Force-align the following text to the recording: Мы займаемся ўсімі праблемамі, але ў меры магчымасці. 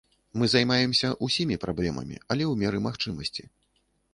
Мы 0.41 0.45
займаемся 0.53 1.11
ўсімі 1.27 1.59
праблемамі, 1.65 2.17
але 2.31 2.43
ў 2.51 2.63
меры 2.63 2.77
магчымасці. 2.87 3.43